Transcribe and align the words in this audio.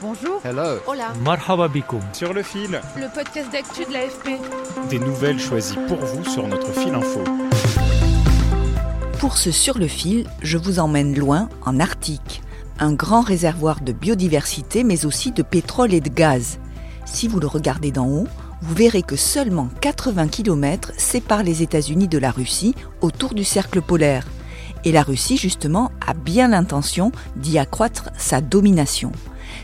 Bonjour. 0.00 0.40
Hello. 0.44 0.78
Hola. 0.86 1.12
Marhaba 1.24 1.68
bikoum. 1.68 2.00
sur 2.12 2.32
le 2.32 2.42
fil, 2.42 2.80
Le 2.96 3.12
podcast 3.12 3.50
d'actu 3.52 3.84
de 3.84 3.92
l'AFP. 3.92 4.38
des 4.90 4.98
nouvelles 4.98 5.40
choisies 5.40 5.78
pour 5.88 5.98
vous 5.98 6.24
sur 6.24 6.46
notre 6.46 6.72
fil 6.72 6.94
info. 6.94 7.20
Pour 9.18 9.36
ce 9.36 9.50
Sur 9.50 9.78
le 9.78 9.88
fil, 9.88 10.26
je 10.42 10.56
vous 10.56 10.78
emmène 10.78 11.18
loin, 11.18 11.48
en 11.66 11.80
Arctique, 11.80 12.42
un 12.78 12.92
grand 12.92 13.22
réservoir 13.22 13.80
de 13.80 13.92
biodiversité 13.92 14.84
mais 14.84 15.04
aussi 15.04 15.32
de 15.32 15.42
pétrole 15.42 15.92
et 15.92 16.00
de 16.00 16.08
gaz. 16.10 16.58
Si 17.04 17.26
vous 17.26 17.40
le 17.40 17.46
regardez 17.48 17.90
d'en 17.90 18.06
haut, 18.06 18.28
vous 18.62 18.74
verrez 18.74 19.02
que 19.02 19.16
seulement 19.16 19.68
80 19.80 20.28
km 20.28 20.92
séparent 20.96 21.42
les 21.42 21.62
États-Unis 21.62 22.08
de 22.08 22.18
la 22.18 22.30
Russie 22.30 22.74
autour 23.00 23.34
du 23.34 23.44
cercle 23.44 23.82
polaire. 23.82 24.26
Et 24.84 24.92
la 24.92 25.02
Russie, 25.02 25.36
justement, 25.36 25.90
a 26.06 26.14
bien 26.14 26.48
l'intention 26.48 27.10
d'y 27.34 27.58
accroître 27.58 28.10
sa 28.16 28.40
domination. 28.40 29.10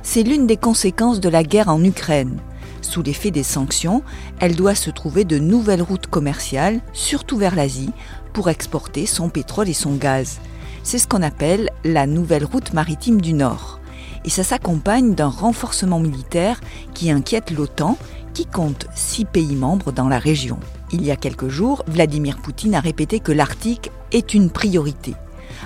C'est 0.03 0.23
l'une 0.23 0.47
des 0.47 0.57
conséquences 0.57 1.21
de 1.21 1.29
la 1.29 1.43
guerre 1.43 1.69
en 1.69 1.83
Ukraine. 1.83 2.41
Sous 2.83 3.03
l'effet 3.03 3.31
des 3.31 3.43
sanctions, 3.43 4.03
elle 4.41 4.57
doit 4.57 4.75
se 4.75 4.91
trouver 4.91 5.25
de 5.25 5.39
nouvelles 5.39 5.83
routes 5.83 6.07
commerciales, 6.07 6.81
surtout 6.93 7.39
vers 7.39 7.55
l'Asie, 7.55 7.93
pour 8.33 8.51
exporter 8.51 9.07
son 9.07 9.31
pétrole 9.31 9.69
et 9.69 9.75
son 9.75 9.95
gaz. 9.95 10.39
C'est 10.83 10.99
ce 10.99 11.09
qu'on 11.09 11.23
appelle 11.23 11.71
la 11.85 12.07
nouvelle 12.07 12.45
route 12.45 12.75
maritime 12.75 13.21
du 13.21 13.33
Nord. 13.33 13.81
Et 14.27 14.31
ça 14.31 14.45
s'accompagne 14.45 15.15
d'un 15.15 15.29
renforcement 15.29 15.99
militaire 15.99 16.61
qui 16.93 17.11
inquiète 17.11 17.51
l'OTAN, 17.51 17.97
qui 18.35 18.47
compte 18.47 18.87
six 18.95 19.25
pays 19.25 19.57
membres 19.57 19.93
dans 19.93 20.09
la 20.09 20.19
région. 20.19 20.59
Il 20.93 21.05
y 21.05 21.11
a 21.11 21.17
quelques 21.17 21.49
jours, 21.49 21.85
Vladimir 21.87 22.37
Poutine 22.39 22.75
a 22.75 22.81
répété 22.81 23.21
que 23.21 23.33
l'Arctique 23.33 23.91
est 24.13 24.35
une 24.35 24.51
priorité. 24.51 25.15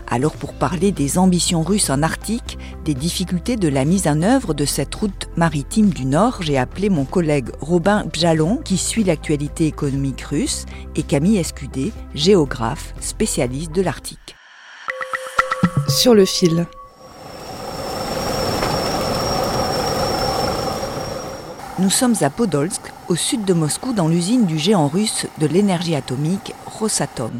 Alors 0.06 0.32
pour 0.32 0.54
parler 0.54 0.92
des 0.92 1.18
ambitions 1.18 1.62
russes 1.62 1.90
en 1.90 2.02
Arctique, 2.02 2.58
des 2.84 2.94
difficultés 2.94 3.56
de 3.56 3.68
la 3.68 3.84
mise 3.84 4.06
en 4.08 4.22
œuvre 4.22 4.54
de 4.54 4.64
cette 4.64 4.94
route 4.94 5.28
maritime 5.36 5.90
du 5.90 6.04
Nord, 6.04 6.38
j'ai 6.40 6.58
appelé 6.58 6.88
mon 6.90 7.04
collègue 7.04 7.50
Robin 7.60 8.04
Bjalon, 8.12 8.56
qui 8.64 8.76
suit 8.76 9.04
l'actualité 9.04 9.66
économique 9.66 10.22
russe, 10.22 10.66
et 10.96 11.02
Camille 11.02 11.38
Escudé, 11.38 11.92
géographe, 12.14 12.94
spécialiste 13.00 13.72
de 13.72 13.82
l'Arctique. 13.82 14.36
Sur 15.88 16.14
le 16.14 16.24
fil. 16.24 16.66
Nous 21.78 21.90
sommes 21.90 22.16
à 22.22 22.30
Podolsk, 22.30 22.80
au 23.08 23.14
sud 23.14 23.44
de 23.44 23.54
Moscou, 23.54 23.92
dans 23.92 24.08
l'usine 24.08 24.46
du 24.46 24.58
géant 24.58 24.88
russe 24.88 25.26
de 25.38 25.46
l'énergie 25.46 25.94
atomique 25.94 26.52
Rosatom. 26.66 27.30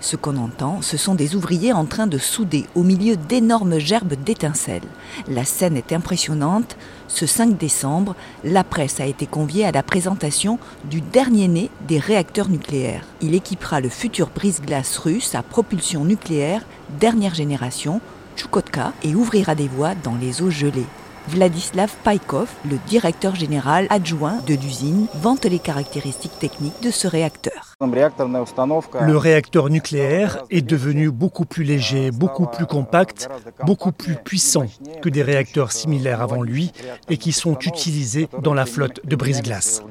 Ce 0.00 0.16
qu'on 0.16 0.36
entend, 0.36 0.82
ce 0.82 0.96
sont 0.96 1.14
des 1.14 1.34
ouvriers 1.34 1.72
en 1.72 1.84
train 1.84 2.06
de 2.06 2.18
souder 2.18 2.66
au 2.74 2.82
milieu 2.82 3.16
d'énormes 3.16 3.78
gerbes 3.78 4.14
d'étincelles. 4.14 4.82
La 5.28 5.44
scène 5.44 5.76
est 5.76 5.92
impressionnante. 5.92 6.76
Ce 7.08 7.26
5 7.26 7.56
décembre, 7.56 8.14
la 8.44 8.64
presse 8.64 9.00
a 9.00 9.06
été 9.06 9.26
conviée 9.26 9.64
à 9.64 9.72
la 9.72 9.82
présentation 9.82 10.58
du 10.84 11.00
dernier 11.00 11.48
né 11.48 11.70
des 11.88 11.98
réacteurs 11.98 12.48
nucléaires. 12.48 13.04
Il 13.20 13.34
équipera 13.34 13.80
le 13.80 13.88
futur 13.88 14.28
brise-glace 14.34 14.98
russe 14.98 15.34
à 15.34 15.42
propulsion 15.42 16.04
nucléaire 16.04 16.62
dernière 17.00 17.34
génération, 17.34 18.00
Chukotka, 18.36 18.92
et 19.02 19.14
ouvrira 19.14 19.54
des 19.54 19.68
voies 19.68 19.94
dans 19.94 20.14
les 20.14 20.42
eaux 20.42 20.50
gelées. 20.50 20.86
Vladislav 21.28 21.92
Paikov, 22.04 22.48
le 22.70 22.78
directeur 22.86 23.34
général 23.34 23.88
adjoint 23.90 24.38
de 24.46 24.54
l'usine, 24.54 25.06
vante 25.14 25.44
les 25.44 25.58
caractéristiques 25.58 26.38
techniques 26.38 26.80
de 26.82 26.92
ce 26.92 27.08
réacteur. 27.08 27.74
Le 27.80 29.16
réacteur 29.16 29.68
nucléaire 29.68 30.44
est 30.50 30.62
devenu 30.62 31.10
beaucoup 31.10 31.44
plus 31.44 31.64
léger, 31.64 32.12
beaucoup 32.12 32.46
plus 32.46 32.66
compact, 32.66 33.28
beaucoup 33.64 33.90
plus 33.90 34.14
puissant 34.14 34.66
que 35.02 35.08
des 35.08 35.22
réacteurs 35.22 35.72
similaires 35.72 36.22
avant 36.22 36.42
lui 36.42 36.72
et 37.08 37.16
qui 37.16 37.32
sont 37.32 37.58
utilisés 37.58 38.28
dans 38.40 38.54
la 38.54 38.66
flotte 38.66 39.00
de 39.04 39.16
brise-glace. 39.16 39.82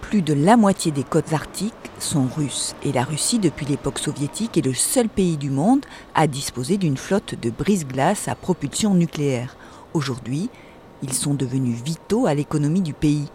Plus 0.00 0.22
de 0.22 0.34
la 0.34 0.56
moitié 0.56 0.90
des 0.90 1.04
côtes 1.04 1.34
arctiques 1.34 1.74
sont 1.98 2.26
russes 2.34 2.74
et 2.82 2.92
la 2.92 3.04
Russie, 3.04 3.38
depuis 3.38 3.66
l'époque 3.66 3.98
soviétique, 3.98 4.56
est 4.56 4.64
le 4.64 4.74
seul 4.74 5.08
pays 5.08 5.36
du 5.36 5.50
monde 5.50 5.84
à 6.14 6.26
disposer 6.26 6.78
d'une 6.78 6.96
flotte 6.96 7.34
de 7.34 7.50
brise-glace 7.50 8.26
à 8.26 8.34
propulsion 8.34 8.94
nucléaire. 8.94 9.56
Aujourd'hui, 9.92 10.50
ils 11.02 11.12
sont 11.12 11.34
devenus 11.34 11.82
vitaux 11.82 12.26
à 12.26 12.34
l'économie 12.34 12.82
du 12.82 12.92
pays. 12.92 13.28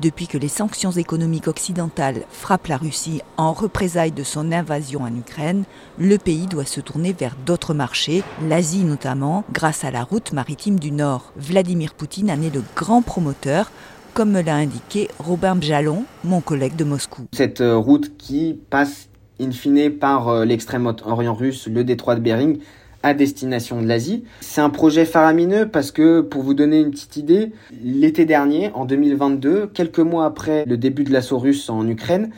Depuis 0.00 0.28
que 0.28 0.38
les 0.38 0.48
sanctions 0.48 0.92
économiques 0.92 1.48
occidentales 1.48 2.22
frappent 2.30 2.68
la 2.68 2.76
Russie 2.76 3.20
en 3.36 3.52
représailles 3.52 4.12
de 4.12 4.22
son 4.22 4.52
invasion 4.52 5.02
en 5.02 5.14
Ukraine, 5.14 5.64
le 5.98 6.16
pays 6.18 6.46
doit 6.46 6.64
se 6.64 6.80
tourner 6.80 7.12
vers 7.12 7.34
d'autres 7.44 7.74
marchés, 7.74 8.22
l'Asie 8.48 8.84
notamment, 8.84 9.44
grâce 9.52 9.84
à 9.84 9.90
la 9.90 10.04
route 10.04 10.32
maritime 10.32 10.78
du 10.78 10.92
Nord. 10.92 11.32
Vladimir 11.36 11.94
Poutine 11.94 12.30
en 12.30 12.40
est 12.40 12.54
le 12.54 12.62
grand 12.76 13.02
promoteur, 13.02 13.72
comme 14.14 14.30
me 14.30 14.40
l'a 14.40 14.54
indiqué 14.54 15.08
Robin 15.18 15.56
Bjalon, 15.56 16.04
mon 16.22 16.40
collègue 16.40 16.76
de 16.76 16.84
Moscou. 16.84 17.26
Cette 17.32 17.60
euh, 17.60 17.76
route 17.76 18.16
qui 18.16 18.56
passe 18.70 19.08
in 19.40 19.50
fine 19.50 19.90
par 19.90 20.28
euh, 20.28 20.44
l'extrême 20.44 20.92
orient 21.04 21.34
russe, 21.34 21.66
le 21.66 21.82
détroit 21.82 22.14
de 22.14 22.20
Bering, 22.20 22.58
à 23.02 23.14
destination 23.14 23.80
de 23.80 23.86
l'Asie. 23.86 24.24
C'est 24.40 24.60
un 24.60 24.70
projet 24.70 25.04
faramineux 25.04 25.68
parce 25.68 25.92
que, 25.92 26.20
pour 26.20 26.42
vous 26.42 26.54
donner 26.54 26.80
une 26.80 26.90
petite 26.90 27.16
idée, 27.16 27.52
l'été 27.82 28.24
dernier, 28.24 28.70
en 28.74 28.84
2022, 28.84 29.68
quelques 29.68 30.00
mois 30.00 30.24
après 30.24 30.64
le 30.66 30.76
début 30.76 31.04
de 31.04 31.12
l'assaut 31.12 31.38
russe 31.38 31.70
en 31.70 31.86
Ukraine, 31.86 32.30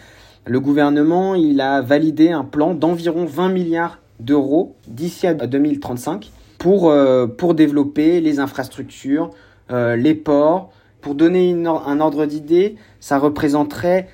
le 0.47 0.61
gouvernement 0.61 1.35
il 1.35 1.61
a 1.61 1.81
validé 1.83 2.31
un 2.31 2.45
plan 2.45 2.75
d'environ 2.75 3.25
20 3.25 3.51
milliards 3.51 3.99
d'euros 4.21 4.75
d'ici 4.89 5.27
à 5.27 5.35
2035 5.35 6.31
pour, 6.59 6.91
euh, 6.91 7.27
pour 7.27 7.55
développer 7.55 8.21
les 8.21 8.39
infrastructures, 8.39 9.31
euh, 9.71 9.97
les 9.97 10.15
ports. 10.15 10.73
Pour 11.01 11.15
donner 11.15 11.53
un 11.67 12.01
ordre 12.01 12.27
d'idée, 12.27 12.77
ça 13.01 13.19
représenterait 13.19 14.09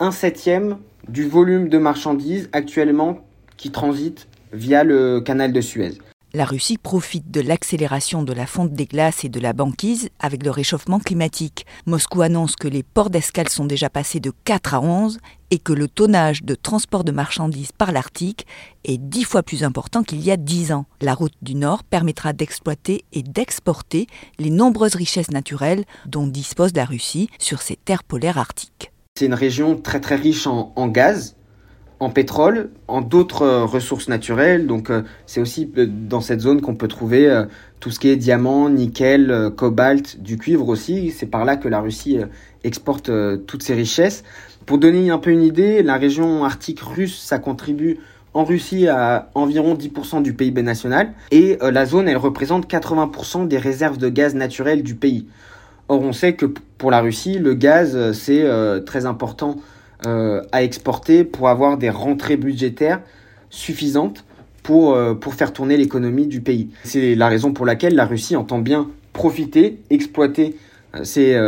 un 0.00 0.10
septième 0.10 0.78
du 1.08 1.24
volume 1.24 1.68
de 1.68 1.78
marchandises 1.78 2.48
actuellement 2.52 3.20
qui 3.56 3.70
transite 3.70 4.26
via 4.52 4.84
le 4.84 5.20
canal 5.20 5.52
de 5.52 5.60
Suez. 5.60 5.98
La 6.36 6.44
Russie 6.44 6.76
profite 6.76 7.30
de 7.30 7.40
l'accélération 7.40 8.22
de 8.22 8.34
la 8.34 8.46
fonte 8.46 8.74
des 8.74 8.84
glaces 8.84 9.24
et 9.24 9.30
de 9.30 9.40
la 9.40 9.54
banquise 9.54 10.10
avec 10.18 10.44
le 10.44 10.50
réchauffement 10.50 10.98
climatique. 10.98 11.64
Moscou 11.86 12.20
annonce 12.20 12.56
que 12.56 12.68
les 12.68 12.82
ports 12.82 13.08
d'escale 13.08 13.48
sont 13.48 13.64
déjà 13.64 13.88
passés 13.88 14.20
de 14.20 14.32
4 14.44 14.74
à 14.74 14.80
11 14.82 15.18
et 15.50 15.58
que 15.58 15.72
le 15.72 15.88
tonnage 15.88 16.42
de 16.42 16.54
transport 16.54 17.04
de 17.04 17.12
marchandises 17.12 17.72
par 17.72 17.90
l'Arctique 17.90 18.46
est 18.84 18.98
10 18.98 19.24
fois 19.24 19.42
plus 19.42 19.64
important 19.64 20.02
qu'il 20.02 20.20
y 20.20 20.30
a 20.30 20.36
10 20.36 20.72
ans. 20.72 20.84
La 21.00 21.14
route 21.14 21.32
du 21.40 21.54
Nord 21.54 21.84
permettra 21.84 22.34
d'exploiter 22.34 23.06
et 23.14 23.22
d'exporter 23.22 24.06
les 24.38 24.50
nombreuses 24.50 24.96
richesses 24.96 25.30
naturelles 25.30 25.84
dont 26.04 26.26
dispose 26.26 26.74
la 26.74 26.84
Russie 26.84 27.30
sur 27.38 27.62
ses 27.62 27.76
terres 27.76 28.04
polaires 28.04 28.36
arctiques. 28.36 28.92
C'est 29.14 29.24
une 29.24 29.32
région 29.32 29.80
très 29.80 30.00
très 30.00 30.16
riche 30.16 30.46
en, 30.46 30.74
en 30.76 30.88
gaz, 30.88 31.36
en 31.98 32.10
pétrole, 32.10 32.70
en 32.88 33.00
d'autres 33.00 33.42
euh, 33.42 33.64
ressources 33.64 34.08
naturelles. 34.08 34.66
Donc 34.66 34.90
euh, 34.90 35.02
c'est 35.26 35.40
aussi 35.40 35.70
euh, 35.78 35.86
dans 35.86 36.20
cette 36.20 36.40
zone 36.40 36.60
qu'on 36.60 36.74
peut 36.74 36.88
trouver 36.88 37.44
tout 37.80 37.90
ce 37.90 37.98
qui 37.98 38.08
est 38.08 38.16
diamant, 38.16 38.68
nickel, 38.68 39.50
cobalt, 39.56 40.20
du 40.20 40.36
cuivre 40.36 40.68
aussi. 40.68 41.10
C'est 41.10 41.26
par 41.26 41.44
là 41.44 41.56
que 41.56 41.68
la 41.68 41.80
Russie 41.80 42.18
exporte 42.64 43.10
toutes 43.46 43.62
ces 43.62 43.74
richesses. 43.74 44.24
Pour 44.64 44.78
donner 44.78 45.10
un 45.10 45.18
peu 45.18 45.30
une 45.30 45.42
idée, 45.42 45.82
la 45.82 45.96
région 45.96 46.44
arctique 46.44 46.80
russe, 46.80 47.18
ça 47.20 47.38
contribue 47.38 47.98
en 48.34 48.44
Russie 48.44 48.88
à 48.88 49.30
environ 49.34 49.74
10% 49.74 50.22
du 50.22 50.34
PIB 50.34 50.62
national 50.62 51.12
et 51.30 51.58
la 51.60 51.86
zone, 51.86 52.08
elle 52.08 52.16
représente 52.16 52.68
80% 52.68 53.46
des 53.46 53.58
réserves 53.58 53.98
de 53.98 54.08
gaz 54.08 54.34
naturel 54.34 54.82
du 54.82 54.94
pays. 54.94 55.26
Or, 55.88 56.02
on 56.02 56.12
sait 56.12 56.34
que 56.34 56.46
pour 56.46 56.90
la 56.90 57.00
Russie, 57.00 57.38
le 57.38 57.54
gaz, 57.54 58.12
c'est 58.12 58.46
très 58.84 59.06
important 59.06 59.56
euh, 60.04 60.42
à 60.52 60.62
exporter 60.62 61.24
pour 61.24 61.48
avoir 61.48 61.78
des 61.78 61.90
rentrées 61.90 62.36
budgétaires 62.36 63.00
suffisantes 63.48 64.24
pour, 64.62 64.94
euh, 64.94 65.14
pour 65.14 65.34
faire 65.34 65.52
tourner 65.52 65.76
l'économie 65.76 66.26
du 66.26 66.40
pays. 66.40 66.68
C'est 66.84 67.14
la 67.14 67.28
raison 67.28 67.52
pour 67.52 67.64
laquelle 67.64 67.94
la 67.94 68.04
Russie 68.04 68.36
entend 68.36 68.58
bien 68.58 68.90
profiter, 69.12 69.78
exploiter 69.88 70.56
ses, 71.04 71.38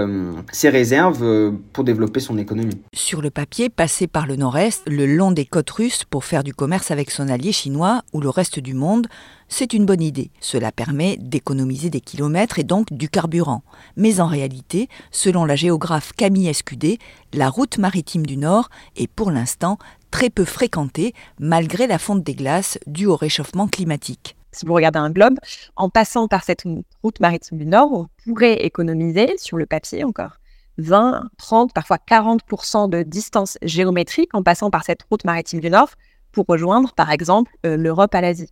ses 0.52 0.68
réserves 0.68 1.52
pour 1.72 1.84
développer 1.84 2.20
son 2.20 2.38
économie. 2.38 2.80
Sur 2.94 3.22
le 3.22 3.30
papier, 3.30 3.68
passer 3.68 4.06
par 4.06 4.26
le 4.26 4.36
nord-est, 4.36 4.82
le 4.88 5.06
long 5.06 5.30
des 5.30 5.46
côtes 5.46 5.70
russes 5.70 6.04
pour 6.04 6.24
faire 6.24 6.44
du 6.44 6.54
commerce 6.54 6.90
avec 6.90 7.10
son 7.10 7.28
allié 7.28 7.52
chinois 7.52 8.02
ou 8.12 8.20
le 8.20 8.28
reste 8.28 8.58
du 8.58 8.74
monde, 8.74 9.06
c'est 9.48 9.72
une 9.72 9.86
bonne 9.86 10.02
idée. 10.02 10.30
Cela 10.40 10.72
permet 10.72 11.16
d'économiser 11.18 11.90
des 11.90 12.00
kilomètres 12.00 12.58
et 12.58 12.64
donc 12.64 12.92
du 12.92 13.08
carburant. 13.08 13.62
Mais 13.96 14.20
en 14.20 14.26
réalité, 14.26 14.88
selon 15.10 15.44
la 15.44 15.56
géographe 15.56 16.12
Camille 16.12 16.48
Escudé, 16.48 16.98
la 17.32 17.48
route 17.48 17.78
maritime 17.78 18.26
du 18.26 18.36
Nord 18.36 18.68
est 18.96 19.10
pour 19.10 19.30
l'instant 19.30 19.78
très 20.10 20.30
peu 20.30 20.44
fréquentée 20.44 21.14
malgré 21.38 21.86
la 21.86 21.98
fonte 21.98 22.22
des 22.22 22.34
glaces 22.34 22.78
due 22.86 23.06
au 23.06 23.16
réchauffement 23.16 23.68
climatique. 23.68 24.37
Si 24.52 24.66
vous 24.66 24.74
regardez 24.74 24.98
un 24.98 25.10
globe, 25.10 25.38
en 25.76 25.90
passant 25.90 26.28
par 26.28 26.44
cette 26.44 26.64
route 27.02 27.20
maritime 27.20 27.58
du 27.58 27.66
Nord, 27.66 27.92
on 27.92 28.06
pourrait 28.24 28.64
économiser, 28.64 29.36
sur 29.36 29.56
le 29.56 29.66
papier 29.66 30.04
encore, 30.04 30.38
20, 30.78 31.28
30, 31.38 31.72
parfois 31.72 31.98
40% 31.98 32.88
de 32.88 33.02
distance 33.02 33.58
géométrique 33.62 34.30
en 34.34 34.42
passant 34.42 34.70
par 34.70 34.84
cette 34.84 35.02
route 35.10 35.24
maritime 35.24 35.60
du 35.60 35.70
Nord 35.70 35.90
pour 36.32 36.46
rejoindre, 36.48 36.92
par 36.94 37.10
exemple, 37.10 37.52
euh, 37.66 37.76
l'Europe 37.76 38.14
à 38.14 38.20
l'Asie. 38.20 38.50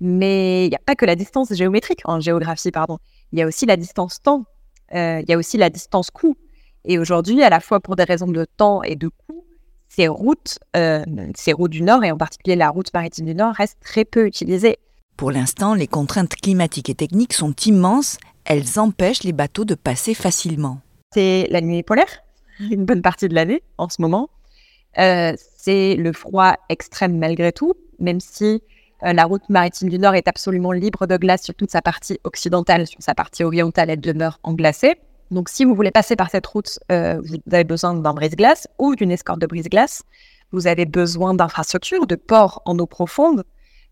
Mais 0.00 0.66
il 0.66 0.70
n'y 0.70 0.76
a 0.76 0.80
pas 0.84 0.94
que 0.94 1.04
la 1.04 1.16
distance 1.16 1.52
géométrique 1.52 2.02
en 2.04 2.20
géographie, 2.20 2.70
pardon. 2.70 2.98
Il 3.32 3.38
y 3.38 3.42
a 3.42 3.46
aussi 3.46 3.66
la 3.66 3.76
distance 3.76 4.22
temps. 4.22 4.44
Euh, 4.94 5.20
il 5.20 5.28
y 5.28 5.34
a 5.34 5.38
aussi 5.38 5.56
la 5.56 5.70
distance 5.70 6.10
coût. 6.10 6.36
Et 6.84 6.98
aujourd'hui, 6.98 7.42
à 7.42 7.50
la 7.50 7.60
fois 7.60 7.80
pour 7.80 7.96
des 7.96 8.04
raisons 8.04 8.28
de 8.28 8.44
temps 8.44 8.82
et 8.82 8.96
de 8.96 9.08
coût, 9.08 9.44
ces 9.88 10.06
routes, 10.06 10.58
euh, 10.76 11.04
ces 11.34 11.52
routes 11.52 11.72
du 11.72 11.82
Nord, 11.82 12.04
et 12.04 12.12
en 12.12 12.16
particulier 12.16 12.56
la 12.56 12.70
route 12.70 12.92
maritime 12.94 13.26
du 13.26 13.34
Nord, 13.34 13.54
restent 13.54 13.80
très 13.80 14.04
peu 14.04 14.26
utilisées. 14.26 14.78
Pour 15.18 15.32
l'instant, 15.32 15.74
les 15.74 15.88
contraintes 15.88 16.36
climatiques 16.36 16.90
et 16.90 16.94
techniques 16.94 17.32
sont 17.32 17.52
immenses. 17.66 18.18
Elles 18.44 18.78
empêchent 18.78 19.24
les 19.24 19.32
bateaux 19.32 19.64
de 19.64 19.74
passer 19.74 20.14
facilement. 20.14 20.78
C'est 21.12 21.48
la 21.50 21.60
nuit 21.60 21.82
polaire, 21.82 22.22
une 22.60 22.84
bonne 22.84 23.02
partie 23.02 23.28
de 23.28 23.34
l'année 23.34 23.64
en 23.78 23.88
ce 23.88 24.00
moment. 24.00 24.30
Euh, 24.96 25.32
c'est 25.56 25.96
le 25.96 26.12
froid 26.12 26.54
extrême 26.68 27.18
malgré 27.18 27.50
tout, 27.50 27.74
même 27.98 28.20
si 28.20 28.62
euh, 29.02 29.12
la 29.12 29.24
route 29.24 29.42
maritime 29.48 29.88
du 29.88 29.98
Nord 29.98 30.14
est 30.14 30.28
absolument 30.28 30.70
libre 30.70 31.08
de 31.08 31.16
glace 31.16 31.42
sur 31.42 31.54
toute 31.56 31.72
sa 31.72 31.82
partie 31.82 32.20
occidentale. 32.22 32.86
Sur 32.86 33.02
sa 33.02 33.16
partie 33.16 33.42
orientale, 33.42 33.90
elle 33.90 34.00
demeure 34.00 34.38
englacée. 34.44 35.00
Donc, 35.32 35.48
si 35.48 35.64
vous 35.64 35.74
voulez 35.74 35.90
passer 35.90 36.14
par 36.14 36.30
cette 36.30 36.46
route, 36.46 36.78
euh, 36.92 37.20
vous 37.24 37.38
avez 37.50 37.64
besoin 37.64 37.92
d'un 37.92 38.14
brise-glace 38.14 38.68
ou 38.78 38.94
d'une 38.94 39.10
escorte 39.10 39.40
de 39.40 39.48
brise-glace. 39.48 40.04
Vous 40.52 40.68
avez 40.68 40.86
besoin 40.86 41.34
d'infrastructures, 41.34 42.06
de 42.06 42.14
ports 42.14 42.62
en 42.66 42.78
eau 42.78 42.86
profonde. 42.86 43.42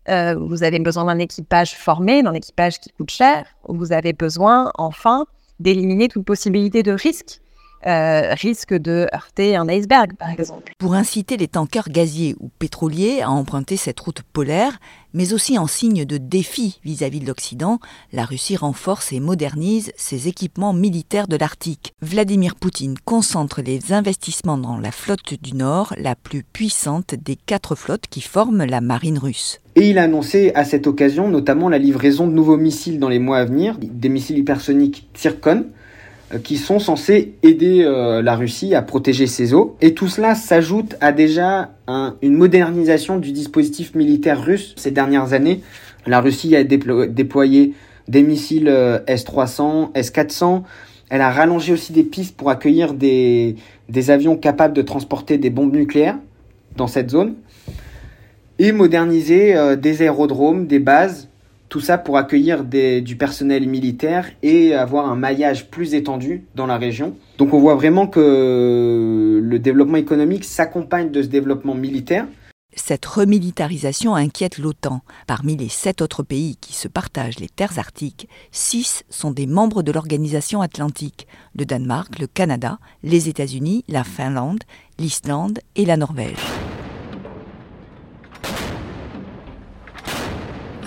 Euh, 0.09 0.35
vous 0.35 0.63
avez 0.63 0.79
besoin 0.79 1.05
d'un 1.05 1.19
équipage 1.19 1.75
formé, 1.75 2.23
d'un 2.23 2.33
équipage 2.33 2.79
qui 2.79 2.91
coûte 2.91 3.11
cher. 3.11 3.45
Vous 3.67 3.91
avez 3.91 4.13
besoin, 4.13 4.71
enfin, 4.77 5.25
d'éliminer 5.59 6.07
toute 6.07 6.25
possibilité 6.25 6.83
de 6.83 6.91
risque 6.91 7.41
euh, 7.87 8.33
risque 8.33 8.73
de 8.73 9.07
heurter 9.13 9.55
un 9.55 9.67
iceberg, 9.69 10.13
par 10.17 10.29
exemple. 10.29 10.73
Pour 10.77 10.93
inciter 10.93 11.37
les 11.37 11.47
tankers 11.47 11.89
gaziers 11.89 12.35
ou 12.39 12.49
pétroliers 12.59 13.21
à 13.21 13.29
emprunter 13.31 13.77
cette 13.77 13.99
route 13.99 14.21
polaire, 14.21 14.79
mais 15.13 15.33
aussi 15.33 15.57
en 15.57 15.67
signe 15.67 16.05
de 16.05 16.17
défi 16.17 16.79
vis-à-vis 16.83 17.19
de 17.19 17.27
l'Occident, 17.27 17.79
la 18.11 18.25
Russie 18.25 18.57
renforce 18.57 19.13
et 19.13 19.19
modernise 19.19 19.91
ses 19.95 20.27
équipements 20.27 20.73
militaires 20.73 21.27
de 21.27 21.37
l'Arctique. 21.37 21.93
Vladimir 22.01 22.55
Poutine 22.55 22.97
concentre 23.03 23.61
les 23.61 23.93
investissements 23.93 24.57
dans 24.57 24.77
la 24.77 24.91
flotte 24.91 25.33
du 25.41 25.53
Nord, 25.53 25.93
la 25.97 26.15
plus 26.15 26.43
puissante 26.43 27.15
des 27.15 27.35
quatre 27.35 27.75
flottes 27.75 28.07
qui 28.09 28.21
forment 28.21 28.65
la 28.65 28.81
marine 28.81 29.17
russe. 29.17 29.59
Et 29.75 29.89
il 29.89 29.97
a 29.97 30.03
annoncé 30.03 30.51
à 30.55 30.65
cette 30.65 30.87
occasion 30.87 31.29
notamment 31.29 31.69
la 31.69 31.77
livraison 31.77 32.27
de 32.27 32.33
nouveaux 32.33 32.57
missiles 32.57 32.99
dans 32.99 33.09
les 33.09 33.19
mois 33.19 33.37
à 33.37 33.45
venir, 33.45 33.77
des 33.79 34.09
missiles 34.09 34.37
hypersoniques 34.37 35.07
Tsirkon, 35.13 35.65
euh, 35.65 35.76
qui 36.43 36.57
sont 36.57 36.79
censés 36.79 37.35
aider 37.41 37.83
euh, 37.83 38.21
la 38.21 38.35
Russie 38.35 38.75
à 38.75 38.81
protéger 38.81 39.27
ses 39.27 39.53
eaux. 39.53 39.77
Et 39.81 39.93
tout 39.93 40.07
cela 40.07 40.35
s'ajoute 40.35 40.95
à 40.99 41.11
déjà 41.11 41.71
une 42.21 42.33
modernisation 42.33 43.17
du 43.17 43.31
dispositif 43.31 43.95
militaire 43.95 44.43
russe 44.43 44.73
ces 44.75 44.91
dernières 44.91 45.31
années. 45.31 45.61
La 46.05 46.19
Russie 46.19 46.55
a 46.55 46.63
déployé 46.63 47.73
des 48.09 48.23
missiles 48.23 48.67
euh, 48.67 48.99
S-300, 49.07 49.91
S-400. 49.93 50.63
Elle 51.09 51.21
a 51.21 51.31
rallongé 51.31 51.71
aussi 51.71 51.93
des 51.93 52.03
pistes 52.03 52.35
pour 52.35 52.49
accueillir 52.49 52.93
des, 52.93 53.55
des 53.87 54.11
avions 54.11 54.35
capables 54.35 54.73
de 54.73 54.81
transporter 54.81 55.37
des 55.37 55.49
bombes 55.49 55.73
nucléaires 55.73 56.17
dans 56.75 56.87
cette 56.87 57.09
zone. 57.09 57.35
Et 58.59 58.73
moderniser 58.73 59.55
des 59.77 60.01
aérodromes, 60.01 60.65
des 60.65 60.79
bases 60.79 61.29
tout 61.69 61.79
ça 61.79 61.97
pour 61.97 62.17
accueillir 62.17 62.63
du 62.63 63.15
personnel 63.17 63.67
militaire 63.67 64.29
et 64.43 64.73
avoir 64.73 65.09
un 65.09 65.15
maillage 65.15 65.69
plus 65.69 65.93
étendu 65.93 66.45
dans 66.55 66.67
la 66.67 66.77
région. 66.77 67.15
Donc 67.37 67.53
on 67.53 67.59
voit 67.59 67.75
vraiment 67.75 68.07
que 68.07 69.39
le 69.43 69.59
développement 69.59 69.97
économique 69.97 70.43
s'accompagne 70.43 71.11
de 71.11 71.21
ce 71.21 71.27
développement 71.27 71.75
militaire. 71.75 72.25
Cette 72.75 73.05
remilitarisation 73.05 74.13
inquiète 74.13 74.59
l'OTAN. 74.59 75.01
Parmi 75.25 75.57
les 75.57 75.67
sept 75.67 76.01
autres 76.01 76.21
pays 76.21 76.57
qui 76.57 76.73
se 76.73 76.87
partagent 76.87 77.39
les 77.39 77.49
terres 77.49 77.79
arctiques, 77.79 78.29
six 78.51 79.03
sont 79.09 79.31
des 79.31 79.47
membres 79.47 79.81
de 79.81 79.91
l'organisation 79.91 80.61
atlantique 80.61 81.27
le 81.55 81.65
Danemark, 81.65 82.19
le 82.19 82.27
Canada, 82.27 82.77
les 83.03 83.29
États-Unis, 83.29 83.83
la 83.87 84.03
Finlande, 84.03 84.63
l'Islande 84.99 85.59
et 85.75 85.85
la 85.85 85.97
Norvège. 85.97 86.37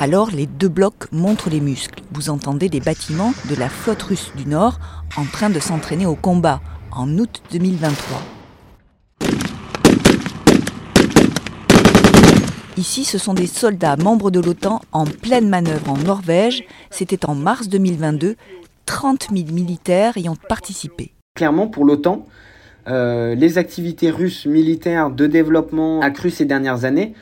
Alors 0.02 0.31
les 0.31 0.47
deux 0.47 0.70
blocs 0.70 1.12
montrent 1.12 1.50
les 1.50 1.61
muscles. 1.61 2.02
Vous 2.12 2.31
entendez 2.31 2.70
des 2.70 2.81
bâtiments 2.81 3.35
de 3.50 3.55
la 3.55 3.69
flotte 3.69 4.00
russe 4.00 4.32
du 4.35 4.47
Nord 4.47 4.79
en 5.19 5.25
train 5.25 5.50
de 5.50 5.61
s'entraîner 5.61 6.06
au 6.06 6.14
combat 6.14 6.62
en 6.91 7.19
août 7.19 7.43
2023. 7.52 8.23
Ici, 12.79 13.05
ce 13.05 13.19
sont 13.19 13.35
des 13.35 13.47
soldats 13.47 13.97
membres 13.97 14.31
de 14.31 14.41
l'OTAN 14.41 14.81
en 14.93 15.05
pleine 15.05 15.50
manœuvre 15.50 15.91
en 15.91 15.99
Norvège. 15.99 16.64
C'était 16.88 17.26
en 17.26 17.35
mars 17.35 17.69
2022. 17.69 18.37
30 18.87 19.29
000 19.31 19.52
militaires 19.52 20.17
y 20.17 20.31
ont 20.31 20.37
participé. 20.49 21.12
Clairement, 21.37 21.69
pour 21.69 21.85
l'OTAN, 21.85 22.25
euh, 22.88 23.35
les 23.35 23.58
activités 23.58 24.08
russes 24.11 24.47
militaires 24.47 25.11
de 25.11 25.26
développement 25.26 26.00
accrues 26.00 26.31
ces 26.31 26.47
dernières 26.47 26.87
années 26.87 27.12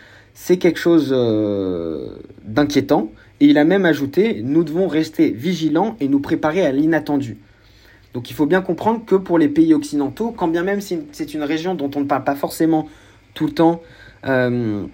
c'est 0.41 0.57
quelque 0.57 0.79
chose 0.79 1.09
euh, 1.11 2.11
d'inquiétant. 2.45 3.11
Et 3.41 3.47
il 3.47 3.59
a 3.59 3.65
même 3.65 3.85
ajouté, 3.85 4.41
nous 4.43 4.63
devons 4.63 4.87
rester 4.87 5.31
vigilants 5.31 5.97
et 6.01 6.09
nous 6.09 6.21
préparer 6.21 6.65
à 6.65 6.71
l'inattendu. 6.71 7.39
Donc 8.15 8.31
il 8.31 8.35
faut 8.35 8.47
bien 8.47 8.63
comprendre 8.63 9.05
que 9.05 9.17
pour 9.17 9.37
les 9.37 9.49
pays 9.49 9.75
occidentaux, 9.75 10.31
quand 10.31 10.49
bien 10.49 10.63
même 10.63 10.81
c'est 10.81 11.35
une 11.35 11.43
région 11.43 11.75
dont 11.75 11.91
on 11.95 12.01
ne 12.01 12.05
parle 12.07 12.25
pas 12.25 12.37
forcément 12.37 12.89
tout 13.35 13.47
le 13.47 13.53
temps 13.53 13.83
euh, 14.27 14.87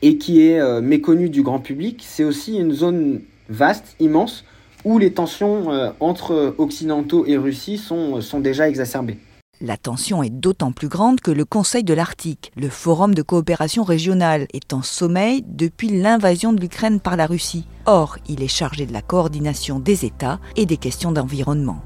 et 0.00 0.16
qui 0.16 0.46
est 0.46 0.60
euh, 0.60 0.80
méconnue 0.80 1.28
du 1.28 1.42
grand 1.42 1.58
public, 1.58 2.02
c'est 2.06 2.24
aussi 2.24 2.56
une 2.56 2.72
zone 2.72 3.20
vaste, 3.48 3.96
immense, 4.00 4.44
où 4.84 4.98
les 4.98 5.12
tensions 5.12 5.92
entre 5.98 6.54
occidentaux 6.58 7.24
et 7.26 7.36
Russie 7.36 7.78
sont 7.78 8.40
déjà 8.40 8.68
exacerbées. 8.68 9.18
La 9.60 9.76
tension 9.76 10.22
est 10.24 10.30
d'autant 10.30 10.72
plus 10.72 10.88
grande 10.88 11.20
que 11.20 11.30
le 11.30 11.44
Conseil 11.44 11.84
de 11.84 11.94
l'Arctique, 11.94 12.50
le 12.56 12.68
forum 12.68 13.14
de 13.14 13.22
coopération 13.22 13.84
régionale, 13.84 14.48
est 14.52 14.72
en 14.72 14.82
sommeil 14.82 15.44
depuis 15.46 15.88
l'invasion 15.88 16.52
de 16.52 16.60
l'Ukraine 16.60 16.98
par 16.98 17.16
la 17.16 17.26
Russie. 17.26 17.64
Or, 17.86 18.18
il 18.28 18.42
est 18.42 18.48
chargé 18.48 18.84
de 18.84 18.92
la 18.92 19.00
coordination 19.00 19.78
des 19.78 20.04
États 20.04 20.40
et 20.56 20.66
des 20.66 20.76
questions 20.76 21.12
d'environnement. 21.12 21.82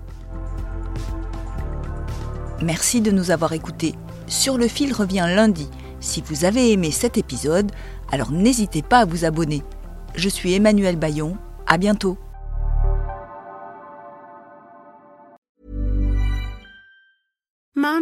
Merci 2.63 3.03
de 3.03 3.11
nous 3.11 3.31
avoir 3.31 3.53
écoutés. 3.53 3.95
Sur 4.27 4.57
le 4.57 4.67
fil 4.67 4.95
revient 4.95 5.27
lundi. 5.29 5.69
Si 6.01 6.23
vous 6.23 6.45
avez 6.45 6.73
aimé 6.73 6.91
cet 6.91 7.19
épisode, 7.19 7.71
alors 8.11 8.33
n'hésitez 8.33 8.83
pas 8.83 9.01
à 9.01 9.05
vous 9.05 9.27
abonner. 9.27 9.63
Je 10.15 10.29
suis 10.31 10.55
Emmanuel 10.55 10.97
Bayon. 10.97 11.37
À 11.67 11.77
bientôt. 11.77 12.17